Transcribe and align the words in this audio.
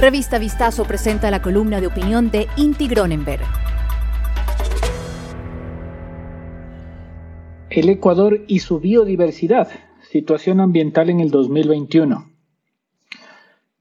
Revista 0.00 0.38
Vistazo 0.38 0.84
presenta 0.84 1.28
la 1.28 1.42
columna 1.42 1.80
de 1.80 1.88
opinión 1.88 2.30
de 2.30 2.46
Inti 2.56 2.86
Gronenberg. 2.86 3.42
El 7.68 7.88
Ecuador 7.88 8.44
y 8.46 8.60
su 8.60 8.78
biodiversidad, 8.78 9.68
situación 10.08 10.60
ambiental 10.60 11.10
en 11.10 11.18
el 11.18 11.32
2021. 11.32 12.30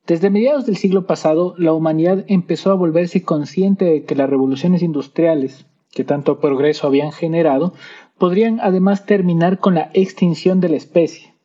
Desde 0.08 0.32
mediados 0.32 0.66
del 0.66 0.78
siglo 0.78 1.06
pasado, 1.06 1.54
la 1.60 1.72
humanidad 1.74 2.26
empezó 2.28 2.72
a 2.72 2.76
volverse 2.76 3.22
consciente 3.22 3.86
de 3.86 4.04
que 4.04 4.16
las 4.16 4.28
revoluciones 4.28 4.82
industriales, 4.82 5.68
que 5.92 6.04
tanto 6.04 6.40
progreso 6.40 6.88
habían 6.88 7.12
generado, 7.12 7.76
podrían 8.18 8.60
además 8.60 9.06
terminar 9.06 9.60
con 9.60 9.76
la 9.76 9.92
extinción 9.94 10.62
de 10.62 10.70
la 10.70 10.78
especie. 10.78 11.36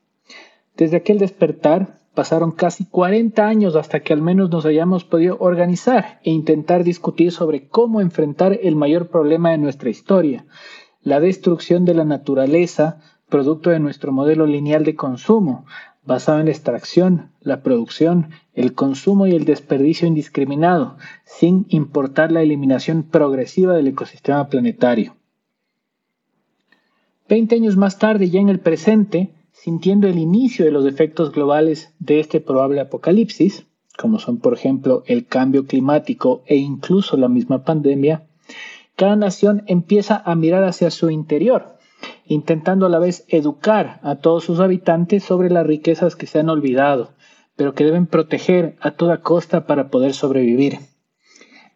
Desde 0.79 0.96
aquel 0.96 1.18
despertar, 1.18 1.98
pasaron 2.14 2.52
casi 2.52 2.84
40 2.84 3.46
años 3.46 3.76
hasta 3.76 4.00
que 4.00 4.12
al 4.12 4.20
menos 4.20 4.50
nos 4.50 4.66
hayamos 4.66 5.05
podido 5.05 5.38
organizar 5.41 6.20
e 6.24 6.30
intentar 6.30 6.84
discutir 6.84 7.32
sobre 7.32 7.68
cómo 7.68 8.00
enfrentar 8.00 8.59
el 8.62 8.77
mayor 8.77 9.09
problema 9.09 9.50
de 9.50 9.59
nuestra 9.59 9.91
historia, 9.91 10.45
la 11.02 11.20
destrucción 11.20 11.84
de 11.84 11.95
la 11.95 12.04
naturaleza, 12.04 13.01
producto 13.28 13.70
de 13.70 13.80
nuestro 13.80 14.12
modelo 14.12 14.46
lineal 14.46 14.84
de 14.84 14.95
consumo, 14.95 15.64
basado 16.04 16.40
en 16.40 16.46
la 16.46 16.52
extracción, 16.52 17.30
la 17.40 17.62
producción, 17.62 18.30
el 18.54 18.74
consumo 18.74 19.26
y 19.26 19.32
el 19.32 19.45
desperdicio 19.45 20.06
indiscriminado, 20.06 20.96
sin 21.24 21.65
importar 21.68 22.32
la 22.32 22.42
eliminación 22.42 23.04
progresiva 23.04 23.74
del 23.74 23.88
ecosistema 23.88 24.48
planetario. 24.48 25.16
Veinte 27.29 27.54
años 27.54 27.76
más 27.76 27.98
tarde, 27.98 28.29
ya 28.29 28.40
en 28.40 28.48
el 28.48 28.60
presente, 28.60 29.32
sintiendo 29.62 30.09
el 30.09 30.19
inicio 30.19 30.65
de 30.65 30.73
los 30.73 30.87
efectos 30.87 31.30
globales 31.30 31.95
de 32.01 32.19
este 32.19 32.41
probable 32.41 32.80
apocalipsis, 32.80 33.65
como 33.97 34.19
son 34.19 34.38
por 34.38 34.55
ejemplo 34.55 35.05
el 35.07 35.27
cambio 35.27 35.66
climático 35.66 36.43
e 36.46 36.57
incluso 36.57 37.16
la 37.16 37.29
misma 37.29 37.63
pandemia, 37.63 38.27
cada 38.96 39.15
nación 39.15 39.63
empieza 39.69 40.21
a 40.24 40.35
mirar 40.35 40.65
hacia 40.65 40.91
su 40.91 41.10
interior 41.10 41.79
intentando 42.27 42.87
a 42.87 42.88
la 42.88 42.99
vez 42.99 43.24
educar 43.29 44.01
a 44.02 44.16
todos 44.16 44.43
sus 44.43 44.59
habitantes 44.59 45.23
sobre 45.23 45.49
las 45.49 45.65
riquezas 45.65 46.16
que 46.16 46.26
se 46.26 46.41
han 46.41 46.49
olvidado, 46.49 47.13
pero 47.54 47.74
que 47.74 47.85
deben 47.85 48.07
proteger 48.07 48.76
a 48.80 48.93
toda 48.93 49.21
costa 49.21 49.66
para 49.66 49.91
poder 49.91 50.13
sobrevivir. 50.13 50.79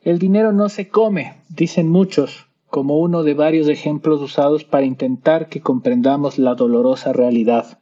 El 0.03 0.19
dinero 0.19 0.53
no 0.53 0.69
se 0.69 0.89
come, 0.89 1.35
dicen 1.49 1.89
muchos, 1.89 2.46
como 2.77 2.99
uno 2.99 3.23
de 3.23 3.33
varios 3.33 3.69
ejemplos 3.69 4.21
usados 4.21 4.65
para 4.65 4.85
intentar 4.85 5.49
que 5.49 5.63
comprendamos 5.63 6.39
la 6.39 6.55
dolorosa 6.55 7.15
realidad. 7.15 7.79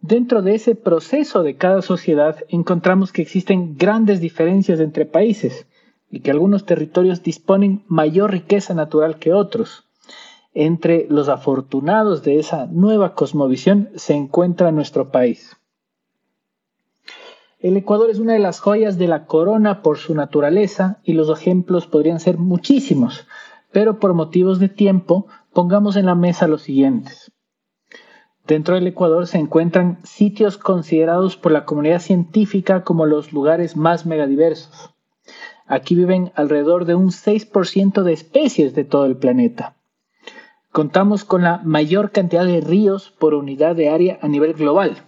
Dentro 0.00 0.40
de 0.40 0.54
ese 0.54 0.76
proceso 0.76 1.42
de 1.42 1.56
cada 1.56 1.82
sociedad 1.82 2.36
encontramos 2.48 3.10
que 3.10 3.22
existen 3.22 3.76
grandes 3.76 4.20
diferencias 4.20 4.78
entre 4.78 5.04
países 5.04 5.66
y 6.12 6.20
que 6.20 6.30
algunos 6.30 6.64
territorios 6.64 7.24
disponen 7.24 7.82
mayor 7.88 8.30
riqueza 8.30 8.72
natural 8.72 9.18
que 9.18 9.32
otros. 9.32 9.82
Entre 10.54 11.08
los 11.10 11.28
afortunados 11.28 12.22
de 12.22 12.38
esa 12.38 12.66
nueva 12.66 13.16
cosmovisión 13.16 13.88
se 13.96 14.14
encuentra 14.14 14.70
nuestro 14.70 15.10
país. 15.10 15.59
El 17.60 17.76
Ecuador 17.76 18.08
es 18.08 18.18
una 18.18 18.32
de 18.32 18.38
las 18.38 18.58
joyas 18.58 18.96
de 18.96 19.06
la 19.06 19.26
corona 19.26 19.82
por 19.82 19.98
su 19.98 20.14
naturaleza 20.14 20.98
y 21.04 21.12
los 21.12 21.28
ejemplos 21.28 21.86
podrían 21.86 22.18
ser 22.18 22.38
muchísimos, 22.38 23.26
pero 23.70 23.98
por 23.98 24.14
motivos 24.14 24.58
de 24.58 24.70
tiempo 24.70 25.26
pongamos 25.52 25.96
en 25.96 26.06
la 26.06 26.14
mesa 26.14 26.48
los 26.48 26.62
siguientes. 26.62 27.32
Dentro 28.46 28.76
del 28.76 28.86
Ecuador 28.86 29.26
se 29.26 29.36
encuentran 29.36 29.98
sitios 30.04 30.56
considerados 30.56 31.36
por 31.36 31.52
la 31.52 31.66
comunidad 31.66 32.00
científica 32.00 32.82
como 32.82 33.04
los 33.04 33.30
lugares 33.34 33.76
más 33.76 34.06
megadiversos. 34.06 34.94
Aquí 35.66 35.94
viven 35.94 36.32
alrededor 36.36 36.86
de 36.86 36.94
un 36.94 37.10
6% 37.10 38.02
de 38.02 38.12
especies 38.14 38.74
de 38.74 38.84
todo 38.84 39.04
el 39.04 39.18
planeta. 39.18 39.76
Contamos 40.72 41.24
con 41.24 41.42
la 41.42 41.60
mayor 41.62 42.10
cantidad 42.10 42.46
de 42.46 42.62
ríos 42.62 43.10
por 43.18 43.34
unidad 43.34 43.76
de 43.76 43.90
área 43.90 44.18
a 44.22 44.28
nivel 44.28 44.54
global. 44.54 45.04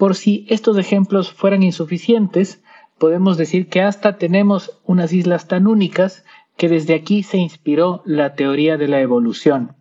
Por 0.00 0.16
si 0.16 0.46
estos 0.48 0.78
ejemplos 0.78 1.30
fueran 1.30 1.62
insuficientes, 1.62 2.62
podemos 2.96 3.36
decir 3.36 3.68
que 3.68 3.82
hasta 3.82 4.16
tenemos 4.16 4.80
unas 4.86 5.12
islas 5.12 5.46
tan 5.46 5.66
únicas 5.66 6.24
que 6.56 6.70
desde 6.70 6.94
aquí 6.94 7.22
se 7.22 7.36
inspiró 7.36 8.00
la 8.06 8.34
teoría 8.34 8.78
de 8.78 8.88
la 8.88 9.02
evolución. 9.02 9.76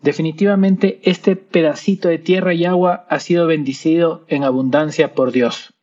Definitivamente 0.00 0.98
este 1.02 1.36
pedacito 1.36 2.08
de 2.08 2.16
tierra 2.16 2.54
y 2.54 2.64
agua 2.64 3.04
ha 3.10 3.20
sido 3.20 3.46
bendecido 3.46 4.24
en 4.28 4.44
abundancia 4.44 5.12
por 5.12 5.30
Dios. 5.30 5.74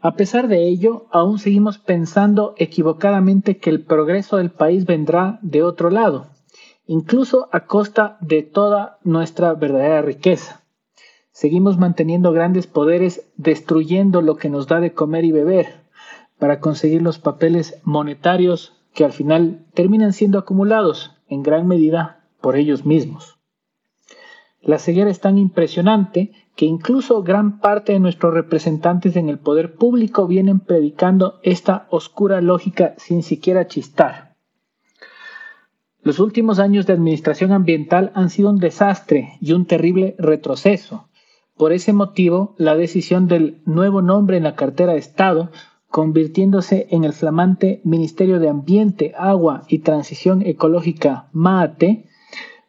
A 0.00 0.16
pesar 0.16 0.48
de 0.48 0.66
ello, 0.66 1.06
aún 1.12 1.38
seguimos 1.38 1.78
pensando 1.78 2.56
equivocadamente 2.58 3.58
que 3.58 3.70
el 3.70 3.84
progreso 3.84 4.38
del 4.38 4.50
país 4.50 4.86
vendrá 4.86 5.38
de 5.42 5.62
otro 5.62 5.90
lado, 5.90 6.26
incluso 6.88 7.48
a 7.52 7.60
costa 7.66 8.18
de 8.20 8.42
toda 8.42 8.98
nuestra 9.04 9.54
verdadera 9.54 10.02
riqueza. 10.02 10.64
Seguimos 11.40 11.78
manteniendo 11.78 12.32
grandes 12.32 12.66
poderes 12.66 13.30
destruyendo 13.36 14.22
lo 14.22 14.38
que 14.38 14.50
nos 14.50 14.66
da 14.66 14.80
de 14.80 14.92
comer 14.92 15.24
y 15.24 15.30
beber 15.30 15.84
para 16.36 16.58
conseguir 16.58 17.00
los 17.00 17.20
papeles 17.20 17.80
monetarios 17.84 18.72
que 18.92 19.04
al 19.04 19.12
final 19.12 19.64
terminan 19.72 20.12
siendo 20.12 20.40
acumulados 20.40 21.12
en 21.28 21.44
gran 21.44 21.68
medida 21.68 22.24
por 22.40 22.56
ellos 22.56 22.84
mismos. 22.84 23.38
La 24.60 24.80
ceguera 24.80 25.10
es 25.10 25.20
tan 25.20 25.38
impresionante 25.38 26.32
que 26.56 26.66
incluso 26.66 27.22
gran 27.22 27.60
parte 27.60 27.92
de 27.92 28.00
nuestros 28.00 28.34
representantes 28.34 29.14
en 29.14 29.28
el 29.28 29.38
poder 29.38 29.76
público 29.76 30.26
vienen 30.26 30.58
predicando 30.58 31.38
esta 31.44 31.86
oscura 31.90 32.40
lógica 32.40 32.94
sin 32.96 33.22
siquiera 33.22 33.68
chistar. 33.68 34.34
Los 36.02 36.18
últimos 36.18 36.58
años 36.58 36.84
de 36.86 36.94
administración 36.94 37.52
ambiental 37.52 38.10
han 38.16 38.28
sido 38.28 38.50
un 38.50 38.58
desastre 38.58 39.38
y 39.40 39.52
un 39.52 39.66
terrible 39.66 40.16
retroceso. 40.18 41.04
Por 41.58 41.72
ese 41.72 41.92
motivo, 41.92 42.54
la 42.56 42.76
decisión 42.76 43.26
del 43.26 43.60
nuevo 43.64 44.00
nombre 44.00 44.36
en 44.36 44.44
la 44.44 44.54
cartera 44.54 44.92
de 44.92 45.00
Estado, 45.00 45.50
convirtiéndose 45.90 46.86
en 46.90 47.02
el 47.02 47.12
flamante 47.12 47.80
Ministerio 47.82 48.38
de 48.38 48.48
Ambiente, 48.48 49.12
Agua 49.18 49.64
y 49.66 49.80
Transición 49.80 50.42
Ecológica 50.42 51.28
MAATE, 51.32 52.06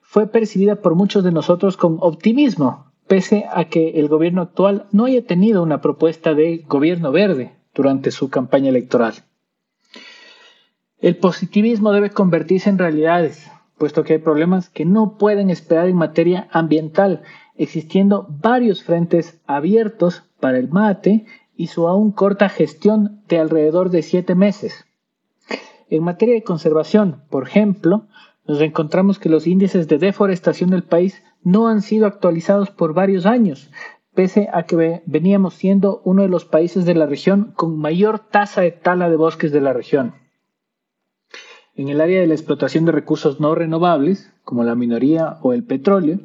fue 0.01 0.25
percibida 0.25 0.77
por 0.77 0.95
muchos 0.95 1.23
de 1.23 1.31
nosotros 1.31 1.77
con 1.77 1.97
optimismo, 2.01 2.91
pese 3.07 3.45
a 3.53 3.65
que 3.65 3.99
el 3.99 4.07
gobierno 4.07 4.41
actual 4.41 4.87
no 4.91 5.05
haya 5.05 5.23
tenido 5.23 5.61
una 5.61 5.81
propuesta 5.81 6.33
de 6.33 6.65
gobierno 6.67 7.11
verde 7.11 7.53
durante 7.75 8.09
su 8.09 8.31
campaña 8.31 8.69
electoral. 8.69 9.13
El 10.97 11.15
positivismo 11.17 11.91
debe 11.91 12.09
convertirse 12.09 12.71
en 12.71 12.79
realidades, 12.79 13.51
puesto 13.77 14.03
que 14.03 14.13
hay 14.13 14.19
problemas 14.19 14.69
que 14.69 14.85
no 14.85 15.17
pueden 15.19 15.51
esperar 15.51 15.87
en 15.87 15.95
materia 15.95 16.47
ambiental, 16.51 17.21
existiendo 17.59 18.25
varios 18.29 18.83
frentes 18.83 19.37
abiertos 19.45 20.23
para 20.39 20.57
el 20.57 20.69
mate 20.69 21.25
y 21.55 21.67
su 21.67 21.89
aún 21.89 22.13
corta 22.13 22.47
gestión 22.47 23.21
de 23.27 23.37
alrededor 23.37 23.89
de 23.89 24.01
siete 24.01 24.33
meses. 24.33 24.85
En 25.89 26.03
materia 26.03 26.35
de 26.35 26.43
conservación, 26.43 27.21
por 27.29 27.45
ejemplo, 27.45 28.07
nos 28.47 28.61
encontramos 28.61 29.19
que 29.19 29.27
los 29.27 29.45
índices 29.45 29.89
de 29.89 29.97
deforestación 29.97 30.69
del 30.69 30.83
país 30.83 31.21
no 31.43 31.67
han 31.67 31.81
sido 31.81 32.07
actualizados 32.07 32.71
por 32.71 32.93
varios 32.93 33.25
años, 33.25 33.69
pese 34.15 34.47
a 34.53 34.63
que 34.63 35.01
veníamos 35.05 35.53
siendo 35.53 36.01
uno 36.05 36.21
de 36.21 36.29
los 36.29 36.45
países 36.45 36.85
de 36.85 36.95
la 36.95 37.07
región 37.07 37.51
con 37.57 37.77
mayor 37.77 38.19
tasa 38.19 38.61
de 38.61 38.71
tala 38.71 39.09
de 39.09 39.17
bosques 39.17 39.51
de 39.51 39.59
la 39.59 39.73
región. 39.73 40.13
En 41.75 41.89
el 41.89 41.99
área 41.99 42.21
de 42.21 42.27
la 42.27 42.35
explotación 42.35 42.85
de 42.85 42.93
recursos 42.93 43.41
no 43.41 43.53
renovables, 43.53 44.31
como 44.45 44.63
la 44.63 44.75
minería 44.75 45.39
o 45.41 45.51
el 45.51 45.65
petróleo, 45.65 46.19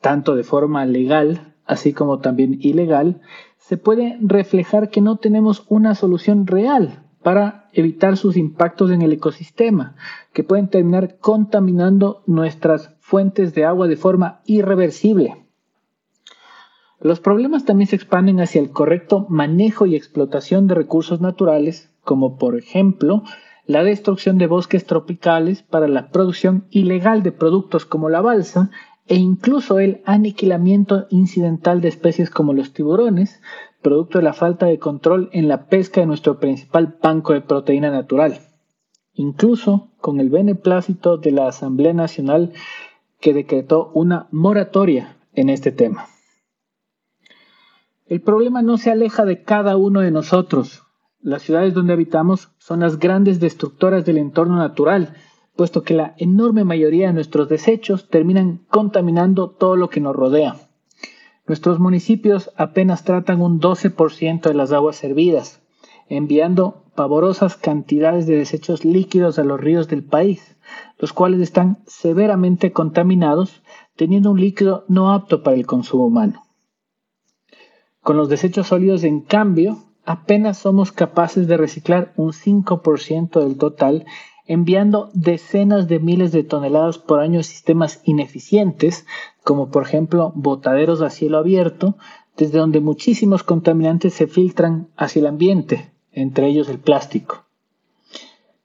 tanto 0.00 0.36
de 0.36 0.44
forma 0.44 0.84
legal 0.86 1.54
así 1.68 1.92
como 1.92 2.18
también 2.18 2.58
ilegal, 2.60 3.20
se 3.58 3.76
puede 3.76 4.16
reflejar 4.20 4.88
que 4.88 5.02
no 5.02 5.16
tenemos 5.16 5.64
una 5.68 5.94
solución 5.94 6.46
real 6.46 7.04
para 7.22 7.68
evitar 7.74 8.16
sus 8.16 8.36
impactos 8.36 8.90
en 8.90 9.02
el 9.02 9.12
ecosistema, 9.12 9.94
que 10.32 10.42
pueden 10.44 10.68
terminar 10.68 11.18
contaminando 11.18 12.22
nuestras 12.26 12.94
fuentes 13.00 13.54
de 13.54 13.66
agua 13.66 13.86
de 13.86 13.96
forma 13.96 14.40
irreversible. 14.46 15.44
Los 17.00 17.20
problemas 17.20 17.64
también 17.64 17.88
se 17.88 17.96
expanden 17.96 18.40
hacia 18.40 18.60
el 18.60 18.70
correcto 18.70 19.26
manejo 19.28 19.84
y 19.84 19.94
explotación 19.94 20.66
de 20.66 20.74
recursos 20.74 21.20
naturales, 21.20 21.92
como 22.02 22.38
por 22.38 22.56
ejemplo 22.56 23.22
la 23.66 23.84
destrucción 23.84 24.38
de 24.38 24.46
bosques 24.46 24.86
tropicales 24.86 25.62
para 25.62 25.86
la 25.86 26.08
producción 26.08 26.64
ilegal 26.70 27.22
de 27.22 27.32
productos 27.32 27.84
como 27.84 28.08
la 28.08 28.22
balsa 28.22 28.70
e 29.08 29.16
incluso 29.16 29.78
el 29.78 30.02
aniquilamiento 30.04 31.06
incidental 31.10 31.80
de 31.80 31.88
especies 31.88 32.30
como 32.30 32.52
los 32.52 32.74
tiburones, 32.74 33.40
producto 33.82 34.18
de 34.18 34.24
la 34.24 34.34
falta 34.34 34.66
de 34.66 34.78
control 34.78 35.30
en 35.32 35.48
la 35.48 35.66
pesca 35.66 36.00
de 36.00 36.06
nuestro 36.06 36.38
principal 36.38 36.98
banco 37.02 37.32
de 37.32 37.40
proteína 37.40 37.90
natural. 37.90 38.40
Incluso 39.14 39.88
con 40.00 40.20
el 40.20 40.28
beneplácito 40.28 41.16
de 41.16 41.32
la 41.32 41.48
Asamblea 41.48 41.94
Nacional 41.94 42.52
que 43.18 43.32
decretó 43.32 43.90
una 43.94 44.28
moratoria 44.30 45.16
en 45.32 45.48
este 45.48 45.72
tema. 45.72 46.06
El 48.06 48.20
problema 48.20 48.62
no 48.62 48.78
se 48.78 48.90
aleja 48.90 49.24
de 49.24 49.42
cada 49.42 49.76
uno 49.76 50.00
de 50.00 50.10
nosotros. 50.10 50.82
Las 51.20 51.42
ciudades 51.42 51.74
donde 51.74 51.92
habitamos 51.94 52.50
son 52.58 52.80
las 52.80 52.98
grandes 52.98 53.40
destructoras 53.40 54.04
del 54.04 54.18
entorno 54.18 54.56
natural, 54.56 55.14
puesto 55.58 55.82
que 55.82 55.92
la 55.92 56.14
enorme 56.18 56.62
mayoría 56.62 57.08
de 57.08 57.14
nuestros 57.14 57.48
desechos 57.48 58.08
terminan 58.08 58.60
contaminando 58.70 59.50
todo 59.50 59.74
lo 59.74 59.90
que 59.90 60.00
nos 60.00 60.14
rodea. 60.14 60.54
Nuestros 61.48 61.80
municipios 61.80 62.52
apenas 62.56 63.02
tratan 63.02 63.42
un 63.42 63.60
12% 63.60 64.42
de 64.42 64.54
las 64.54 64.70
aguas 64.70 64.94
servidas, 64.94 65.60
enviando 66.08 66.84
pavorosas 66.94 67.56
cantidades 67.56 68.28
de 68.28 68.36
desechos 68.36 68.84
líquidos 68.84 69.40
a 69.40 69.42
los 69.42 69.60
ríos 69.60 69.88
del 69.88 70.04
país, 70.04 70.56
los 70.96 71.12
cuales 71.12 71.40
están 71.40 71.78
severamente 71.88 72.70
contaminados, 72.70 73.60
teniendo 73.96 74.30
un 74.30 74.40
líquido 74.40 74.84
no 74.86 75.12
apto 75.12 75.42
para 75.42 75.56
el 75.56 75.66
consumo 75.66 76.06
humano. 76.06 76.44
Con 78.00 78.16
los 78.16 78.28
desechos 78.28 78.68
sólidos, 78.68 79.02
en 79.02 79.22
cambio, 79.22 79.78
apenas 80.04 80.58
somos 80.58 80.92
capaces 80.92 81.48
de 81.48 81.56
reciclar 81.56 82.12
un 82.14 82.30
5% 82.30 83.40
del 83.40 83.58
total, 83.58 84.06
enviando 84.48 85.10
decenas 85.12 85.88
de 85.88 86.00
miles 86.00 86.32
de 86.32 86.42
toneladas 86.42 86.98
por 86.98 87.20
año 87.20 87.40
a 87.40 87.42
sistemas 87.42 88.00
ineficientes, 88.04 89.06
como 89.44 89.70
por 89.70 89.82
ejemplo 89.84 90.32
botaderos 90.34 91.02
a 91.02 91.10
cielo 91.10 91.36
abierto, 91.36 91.96
desde 92.36 92.58
donde 92.58 92.80
muchísimos 92.80 93.42
contaminantes 93.42 94.14
se 94.14 94.26
filtran 94.26 94.88
hacia 94.96 95.20
el 95.20 95.26
ambiente, 95.26 95.92
entre 96.12 96.48
ellos 96.48 96.70
el 96.70 96.78
plástico. 96.78 97.44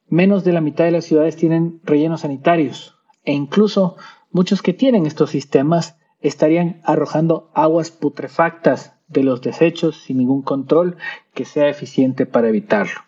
Menos 0.07 0.45
de 0.45 0.53
la 0.53 0.61
mitad 0.61 0.85
de 0.85 0.91
las 0.91 1.05
ciudades 1.05 1.35
tienen 1.35 1.81
rellenos 1.83 2.21
sanitarios, 2.21 2.95
e 3.25 3.33
incluso 3.33 3.97
muchos 4.31 4.61
que 4.61 4.73
tienen 4.73 5.05
estos 5.05 5.31
sistemas 5.31 5.97
estarían 6.21 6.81
arrojando 6.85 7.51
aguas 7.53 7.91
putrefactas 7.91 8.93
de 9.09 9.23
los 9.23 9.41
desechos 9.41 9.97
sin 9.97 10.17
ningún 10.17 10.43
control 10.43 10.95
que 11.33 11.43
sea 11.43 11.67
eficiente 11.67 12.25
para 12.25 12.47
evitarlo. 12.47 13.01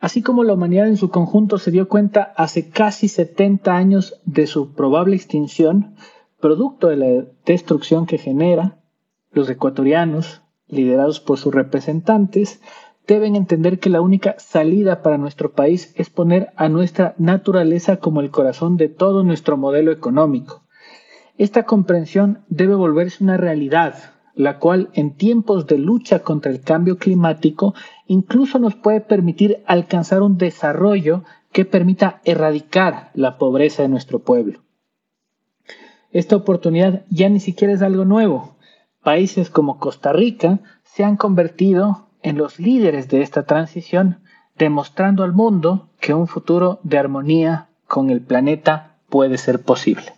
Así 0.00 0.22
como 0.22 0.44
la 0.44 0.54
humanidad 0.54 0.88
en 0.88 0.96
su 0.96 1.10
conjunto 1.10 1.58
se 1.58 1.70
dio 1.70 1.88
cuenta 1.88 2.32
hace 2.36 2.70
casi 2.70 3.08
70 3.08 3.76
años 3.76 4.20
de 4.24 4.46
su 4.46 4.72
probable 4.72 5.16
extinción, 5.16 5.94
producto 6.40 6.88
de 6.88 6.96
la 6.96 7.24
destrucción 7.44 8.06
que 8.06 8.18
genera, 8.18 8.78
los 9.32 9.50
ecuatorianos, 9.50 10.42
liderados 10.68 11.20
por 11.20 11.38
sus 11.38 11.54
representantes, 11.54 12.60
deben 13.06 13.36
entender 13.36 13.78
que 13.78 13.90
la 13.90 14.00
única 14.00 14.36
salida 14.38 15.02
para 15.02 15.18
nuestro 15.18 15.52
país 15.52 15.92
es 15.96 16.10
poner 16.10 16.52
a 16.56 16.68
nuestra 16.68 17.14
naturaleza 17.18 17.96
como 17.96 18.20
el 18.20 18.30
corazón 18.30 18.76
de 18.76 18.88
todo 18.88 19.24
nuestro 19.24 19.56
modelo 19.56 19.90
económico, 19.90 20.62
esta 21.38 21.62
comprensión 21.62 22.40
debe 22.48 22.74
volverse 22.74 23.22
una 23.22 23.36
realidad, 23.36 23.94
la 24.38 24.60
cual 24.60 24.88
en 24.92 25.16
tiempos 25.16 25.66
de 25.66 25.78
lucha 25.78 26.20
contra 26.20 26.52
el 26.52 26.60
cambio 26.60 26.96
climático 26.96 27.74
incluso 28.06 28.60
nos 28.60 28.76
puede 28.76 29.00
permitir 29.00 29.64
alcanzar 29.66 30.22
un 30.22 30.38
desarrollo 30.38 31.24
que 31.50 31.64
permita 31.64 32.20
erradicar 32.22 33.10
la 33.14 33.36
pobreza 33.36 33.82
de 33.82 33.88
nuestro 33.88 34.20
pueblo. 34.20 34.60
Esta 36.12 36.36
oportunidad 36.36 37.04
ya 37.10 37.28
ni 37.28 37.40
siquiera 37.40 37.74
es 37.74 37.82
algo 37.82 38.04
nuevo. 38.04 38.54
Países 39.02 39.50
como 39.50 39.80
Costa 39.80 40.12
Rica 40.12 40.60
se 40.84 41.02
han 41.02 41.16
convertido 41.16 42.06
en 42.22 42.38
los 42.38 42.60
líderes 42.60 43.08
de 43.08 43.22
esta 43.22 43.42
transición, 43.42 44.20
demostrando 44.56 45.24
al 45.24 45.32
mundo 45.32 45.88
que 45.98 46.14
un 46.14 46.28
futuro 46.28 46.78
de 46.84 46.98
armonía 46.98 47.70
con 47.88 48.08
el 48.08 48.20
planeta 48.20 48.98
puede 49.08 49.36
ser 49.36 49.62
posible. 49.62 50.17